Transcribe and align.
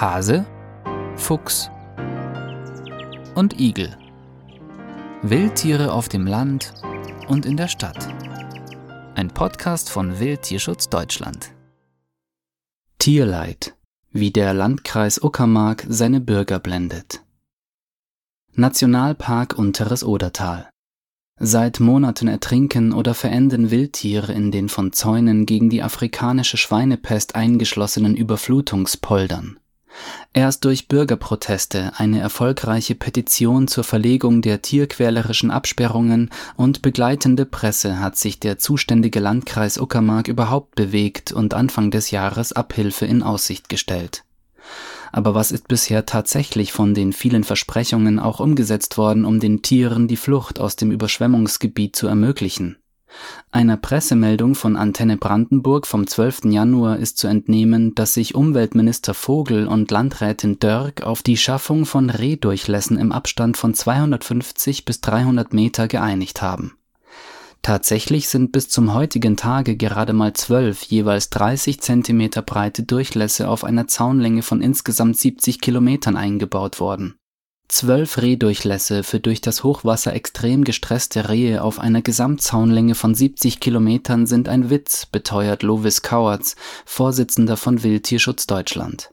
Hase, 0.00 0.46
Fuchs 1.16 1.72
und 3.34 3.58
Igel. 3.58 3.96
Wildtiere 5.22 5.92
auf 5.92 6.08
dem 6.08 6.24
Land 6.24 6.72
und 7.26 7.44
in 7.44 7.56
der 7.56 7.66
Stadt. 7.66 8.06
Ein 9.16 9.26
Podcast 9.26 9.90
von 9.90 10.20
Wildtierschutz 10.20 10.88
Deutschland. 10.88 11.50
Tierleid, 13.00 13.74
wie 14.12 14.30
der 14.30 14.54
Landkreis 14.54 15.20
Uckermark 15.20 15.84
seine 15.88 16.20
Bürger 16.20 16.60
blendet. 16.60 17.24
Nationalpark 18.52 19.58
Unteres 19.58 20.04
Odertal. 20.04 20.70
Seit 21.40 21.80
Monaten 21.80 22.28
ertrinken 22.28 22.92
oder 22.92 23.14
verenden 23.14 23.72
Wildtiere 23.72 24.32
in 24.32 24.52
den 24.52 24.68
von 24.68 24.92
Zäunen 24.92 25.44
gegen 25.44 25.70
die 25.70 25.82
afrikanische 25.82 26.56
Schweinepest 26.56 27.34
eingeschlossenen 27.34 28.14
Überflutungspoldern. 28.14 29.58
Erst 30.32 30.64
durch 30.64 30.88
Bürgerproteste, 30.88 31.92
eine 31.96 32.20
erfolgreiche 32.20 32.94
Petition 32.94 33.68
zur 33.68 33.84
Verlegung 33.84 34.42
der 34.42 34.62
tierquälerischen 34.62 35.50
Absperrungen 35.50 36.30
und 36.56 36.82
begleitende 36.82 37.46
Presse 37.46 38.00
hat 38.00 38.16
sich 38.16 38.40
der 38.40 38.58
zuständige 38.58 39.20
Landkreis 39.20 39.78
Uckermark 39.78 40.28
überhaupt 40.28 40.74
bewegt 40.74 41.32
und 41.32 41.54
Anfang 41.54 41.90
des 41.90 42.10
Jahres 42.10 42.52
Abhilfe 42.52 43.06
in 43.06 43.22
Aussicht 43.22 43.68
gestellt 43.68 44.24
aber 45.12 45.34
was 45.34 45.52
ist 45.52 45.68
bisher 45.68 46.06
tatsächlich 46.06 46.72
von 46.72 46.94
den 46.94 47.12
vielen 47.12 47.44
Versprechungen 47.44 48.18
auch 48.18 48.40
umgesetzt 48.40 48.98
worden, 48.98 49.24
um 49.24 49.40
den 49.40 49.62
Tieren 49.62 50.08
die 50.08 50.16
Flucht 50.16 50.60
aus 50.60 50.76
dem 50.76 50.90
Überschwemmungsgebiet 50.90 51.96
zu 51.96 52.06
ermöglichen? 52.06 52.76
Einer 53.50 53.76
Pressemeldung 53.76 54.54
von 54.54 54.76
Antenne 54.76 55.16
Brandenburg 55.16 55.86
vom 55.86 56.06
12. 56.06 56.44
Januar 56.44 56.98
ist 56.98 57.18
zu 57.18 57.26
entnehmen, 57.26 57.94
dass 57.94 58.14
sich 58.14 58.34
Umweltminister 58.34 59.14
Vogel 59.14 59.66
und 59.66 59.90
Landrätin 59.90 60.58
Dörk 60.58 61.02
auf 61.02 61.22
die 61.22 61.36
Schaffung 61.36 61.86
von 61.86 62.10
Rehdurchlässen 62.10 62.98
im 62.98 63.12
Abstand 63.12 63.56
von 63.56 63.74
250 63.74 64.84
bis 64.84 65.00
300 65.00 65.52
Meter 65.52 65.88
geeinigt 65.88 66.42
haben. 66.42 66.78
Tatsächlich 67.62 68.28
sind 68.28 68.52
bis 68.52 68.68
zum 68.68 68.94
heutigen 68.94 69.36
Tage 69.36 69.76
gerade 69.76 70.12
mal 70.12 70.32
zwölf 70.32 70.82
jeweils 70.84 71.28
30 71.30 71.80
Zentimeter 71.80 72.40
breite 72.40 72.82
Durchlässe 72.82 73.48
auf 73.48 73.64
einer 73.64 73.86
Zaunlänge 73.86 74.42
von 74.42 74.62
insgesamt 74.62 75.18
70 75.18 75.60
Kilometern 75.60 76.16
eingebaut 76.16 76.80
worden. 76.80 77.17
Zwölf 77.70 78.16
Rehdurchlässe 78.22 79.02
für 79.02 79.20
durch 79.20 79.42
das 79.42 79.62
Hochwasser 79.62 80.14
extrem 80.14 80.64
gestresste 80.64 81.28
Rehe 81.28 81.62
auf 81.62 81.78
einer 81.78 82.00
Gesamtzaunlänge 82.00 82.94
von 82.94 83.14
70 83.14 83.60
Kilometern 83.60 84.26
sind 84.26 84.48
ein 84.48 84.70
Witz, 84.70 85.04
beteuert 85.04 85.62
Lovis 85.62 86.00
Kauertz, 86.00 86.56
Vorsitzender 86.86 87.58
von 87.58 87.82
Wildtierschutz 87.82 88.46
Deutschland. 88.46 89.12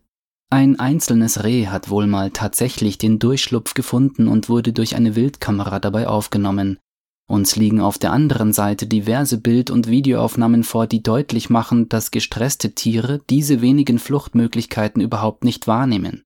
Ein 0.50 0.80
einzelnes 0.80 1.44
Reh 1.44 1.68
hat 1.68 1.90
wohl 1.90 2.08
mal 2.08 2.32
tatsächlich 2.32 2.98
den 2.98 3.20
Durchschlupf 3.20 3.74
gefunden 3.74 4.30
und 4.30 4.48
wurde 4.48 4.72
durch 4.72 4.96
eine 4.96 5.16
Wildkamera 5.16 5.80
dabei 5.80 6.08
aufgenommen. 6.08 6.80
Uns 7.28 7.56
liegen 7.56 7.82
auf 7.82 7.98
der 7.98 8.14
anderen 8.14 8.54
Seite 8.54 8.88
diverse 8.88 9.40
Bild- 9.40 9.72
und 9.72 9.88
Videoaufnahmen 9.88 10.64
vor, 10.64 10.88
die 10.88 11.04
deutlich 11.04 11.50
machen, 11.50 11.90
dass 11.90 12.12
gestresste 12.12 12.74
Tiere 12.74 13.22
diese 13.30 13.62
wenigen 13.62 14.00
Fluchtmöglichkeiten 14.00 15.02
überhaupt 15.02 15.44
nicht 15.44 15.68
wahrnehmen. 15.68 16.25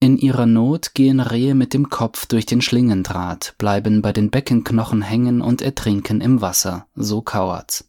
In 0.00 0.16
ihrer 0.16 0.46
Not 0.46 0.94
gehen 0.94 1.18
Rehe 1.18 1.56
mit 1.56 1.74
dem 1.74 1.90
Kopf 1.90 2.26
durch 2.26 2.46
den 2.46 2.62
Schlingendraht, 2.62 3.56
bleiben 3.58 4.00
bei 4.00 4.12
den 4.12 4.30
Beckenknochen 4.30 5.02
hängen 5.02 5.40
und 5.40 5.60
ertrinken 5.60 6.20
im 6.20 6.40
Wasser, 6.40 6.86
so 6.94 7.20
Kauert's. 7.20 7.88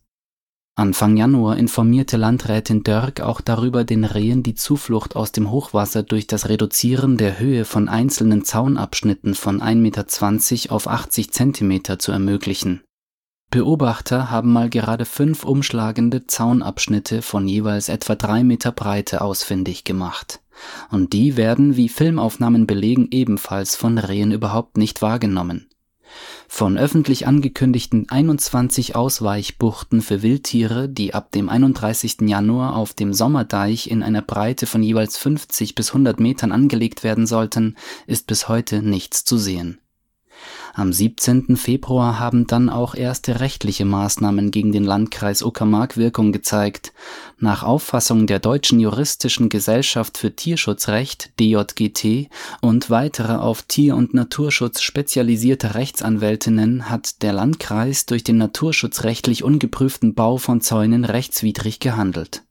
Anfang 0.74 1.18
Januar 1.18 1.58
informierte 1.58 2.18
Landrätin 2.18 2.82
Dörk 2.82 3.20
auch 3.22 3.42
darüber, 3.42 3.84
den 3.84 4.06
Rehen 4.06 4.42
die 4.42 4.56
Zuflucht 4.56 5.16
aus 5.16 5.32
dem 5.32 5.52
Hochwasser 5.52 6.02
durch 6.02 6.26
das 6.26 6.50
Reduzieren 6.50 7.18
der 7.18 7.38
Höhe 7.38 7.64
von 7.64 7.88
einzelnen 7.90 8.44
Zaunabschnitten 8.44 9.36
von 9.36 9.62
1,20 9.62 9.76
Meter 9.76 10.74
auf 10.74 10.88
80 10.88 11.32
Zentimeter 11.32 12.00
zu 12.00 12.12
ermöglichen. 12.12 12.82
Beobachter 13.52 14.32
haben 14.32 14.54
mal 14.54 14.70
gerade 14.70 15.06
fünf 15.06 15.44
umschlagende 15.44 16.26
Zaunabschnitte 16.26 17.22
von 17.22 17.48
jeweils 17.48 17.90
etwa 17.90 18.16
drei 18.16 18.44
Meter 18.44 18.72
Breite 18.72 19.22
ausfindig 19.22 19.84
gemacht. 19.84 20.40
Und 20.92 21.14
die 21.14 21.38
werden, 21.38 21.76
wie 21.76 21.90
Filmaufnahmen 21.90 22.68
belegen, 22.68 23.08
ebenfalls 23.12 23.76
von 23.76 23.98
Rehen 23.98 24.32
überhaupt 24.32 24.78
nicht 24.78 25.02
wahrgenommen. 25.02 25.68
Von 26.48 26.78
öffentlich 26.78 27.28
angekündigten 27.28 28.10
21 28.10 28.96
Ausweichbuchten 28.96 30.02
für 30.02 30.24
Wildtiere, 30.24 30.90
die 30.90 31.14
ab 31.14 31.32
dem 31.32 31.50
31. 31.50 32.22
Januar 32.22 32.76
auf 32.76 32.94
dem 32.94 33.14
Sommerdeich 33.14 33.88
in 33.88 34.02
einer 34.02 34.24
Breite 34.24 34.66
von 34.66 34.82
jeweils 34.82 35.18
50 35.18 35.76
bis 35.76 35.90
100 35.90 36.20
Metern 36.20 36.52
angelegt 36.52 37.04
werden 37.04 37.28
sollten, 37.28 37.76
ist 38.08 38.26
bis 38.26 38.48
heute 38.48 38.82
nichts 38.82 39.24
zu 39.24 39.38
sehen 39.38 39.80
am 40.80 40.94
17. 40.94 41.58
Februar 41.58 42.20
haben 42.20 42.48
dann 42.48 42.70
auch 42.70 42.96
erste 42.96 43.42
rechtliche 43.42 43.84
Maßnahmen 43.86 44.50
gegen 44.50 44.72
den 44.72 44.86
Landkreis 44.86 45.44
Uckermark 45.44 45.98
Wirkung 45.98 46.32
gezeigt. 46.32 46.94
Nach 47.38 47.64
Auffassung 47.64 48.28
der 48.28 48.40
Deutschen 48.40 48.80
Juristischen 48.80 49.50
Gesellschaft 49.50 50.18
für 50.18 50.36
Tierschutzrecht 50.36 51.32
DJGT 51.40 52.30
und 52.62 52.90
weiterer 52.90 53.42
auf 53.42 53.64
Tier- 53.64 53.96
und 53.96 54.14
Naturschutz 54.14 54.82
spezialisierter 54.82 55.76
Rechtsanwältinnen 55.76 56.90
hat 56.90 57.22
der 57.22 57.34
Landkreis 57.34 58.06
durch 58.06 58.24
den 58.24 58.38
naturschutzrechtlich 58.38 59.44
ungeprüften 59.44 60.16
Bau 60.16 60.38
von 60.38 60.62
Zäunen 60.62 61.04
rechtswidrig 61.04 61.80
gehandelt 61.80 62.44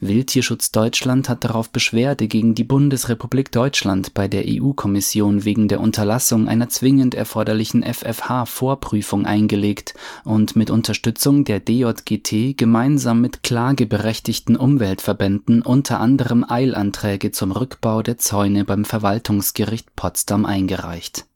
Wildtierschutz 0.00 0.70
Deutschland 0.70 1.28
hat 1.28 1.44
darauf 1.44 1.70
Beschwerde 1.70 2.28
gegen 2.28 2.54
die 2.54 2.64
Bundesrepublik 2.64 3.52
Deutschland 3.52 4.14
bei 4.14 4.28
der 4.28 4.44
EU-Kommission 4.46 5.44
wegen 5.44 5.68
der 5.68 5.80
Unterlassung 5.80 6.48
einer 6.48 6.68
zwingend 6.68 7.14
erforderlichen 7.14 7.82
FFH-Vorprüfung 7.82 9.26
eingelegt 9.26 9.94
und 10.24 10.56
mit 10.56 10.70
Unterstützung 10.70 11.44
der 11.44 11.60
DJGT 11.60 12.56
gemeinsam 12.56 13.20
mit 13.20 13.42
klageberechtigten 13.42 14.56
Umweltverbänden 14.56 15.62
unter 15.62 16.00
anderem 16.00 16.44
Eilanträge 16.48 17.30
zum 17.30 17.52
Rückbau 17.52 18.02
der 18.02 18.18
Zäune 18.18 18.64
beim 18.64 18.84
Verwaltungsgericht 18.84 19.94
Potsdam 19.96 20.46
eingereicht 20.46 21.26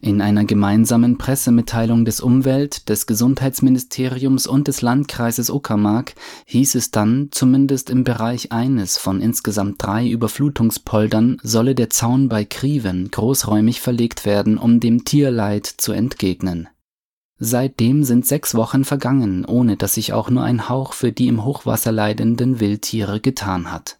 in 0.00 0.20
einer 0.20 0.44
gemeinsamen 0.44 1.18
Pressemitteilung 1.18 2.04
des 2.04 2.20
Umwelt-, 2.20 2.88
des 2.88 3.06
Gesundheitsministeriums 3.06 4.46
und 4.46 4.68
des 4.68 4.82
Landkreises 4.82 5.50
Uckermark 5.50 6.14
hieß 6.46 6.74
es 6.74 6.90
dann, 6.90 7.28
zumindest 7.30 7.90
im 7.90 8.04
Bereich 8.04 8.52
eines 8.52 8.98
von 8.98 9.20
insgesamt 9.20 9.82
drei 9.82 10.08
Überflutungspoldern 10.08 11.38
solle 11.42 11.74
der 11.74 11.90
Zaun 11.90 12.28
bei 12.28 12.44
Kriven 12.44 13.10
großräumig 13.10 13.80
verlegt 13.80 14.24
werden, 14.24 14.58
um 14.58 14.80
dem 14.80 15.04
Tierleid 15.04 15.66
zu 15.66 15.92
entgegnen. 15.92 16.68
Seitdem 17.38 18.02
sind 18.02 18.26
sechs 18.26 18.54
Wochen 18.54 18.84
vergangen, 18.84 19.44
ohne 19.44 19.76
dass 19.76 19.94
sich 19.94 20.12
auch 20.12 20.28
nur 20.28 20.42
ein 20.42 20.68
Hauch 20.68 20.92
für 20.92 21.12
die 21.12 21.28
im 21.28 21.44
Hochwasser 21.44 21.92
leidenden 21.92 22.58
Wildtiere 22.58 23.20
getan 23.20 23.70
hat 23.70 23.98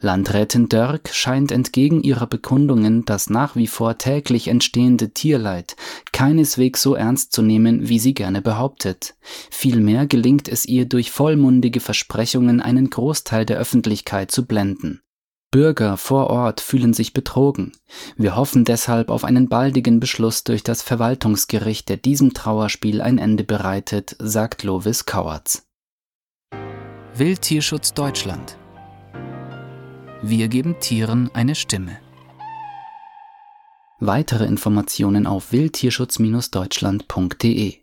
Landrätin 0.00 0.68
Dörk 0.68 1.08
scheint 1.12 1.50
entgegen 1.50 2.04
ihrer 2.04 2.28
Bekundungen 2.28 3.04
das 3.04 3.30
nach 3.30 3.56
wie 3.56 3.66
vor 3.66 3.98
täglich 3.98 4.46
entstehende 4.46 5.10
Tierleid 5.10 5.74
keineswegs 6.12 6.82
so 6.82 6.94
ernst 6.94 7.32
zu 7.32 7.42
nehmen, 7.42 7.88
wie 7.88 7.98
sie 7.98 8.14
gerne 8.14 8.40
behauptet. 8.40 9.16
Vielmehr 9.50 10.06
gelingt 10.06 10.48
es 10.48 10.66
ihr 10.66 10.84
durch 10.84 11.10
vollmundige 11.10 11.80
Versprechungen 11.80 12.60
einen 12.60 12.90
Großteil 12.90 13.44
der 13.44 13.58
Öffentlichkeit 13.58 14.30
zu 14.30 14.46
blenden. 14.46 15.00
Bürger 15.50 15.96
vor 15.96 16.28
Ort 16.28 16.60
fühlen 16.60 16.92
sich 16.92 17.12
betrogen. 17.12 17.72
Wir 18.16 18.36
hoffen 18.36 18.64
deshalb 18.64 19.08
auf 19.08 19.24
einen 19.24 19.48
baldigen 19.48 19.98
Beschluss 19.98 20.44
durch 20.44 20.62
das 20.62 20.82
Verwaltungsgericht, 20.82 21.88
der 21.88 21.96
diesem 21.96 22.34
Trauerspiel 22.34 23.00
ein 23.00 23.18
Ende 23.18 23.44
bereitet, 23.44 24.14
sagt 24.18 24.62
Lovis 24.62 25.06
Kauertz. 25.06 25.66
Wildtierschutz 27.14 27.94
Deutschland 27.94 28.57
wir 30.22 30.48
geben 30.48 30.80
Tieren 30.80 31.30
eine 31.32 31.54
Stimme. 31.54 31.98
Weitere 34.00 34.44
Informationen 34.44 35.26
auf 35.26 35.52
wildtierschutz-deutschland.de 35.52 37.74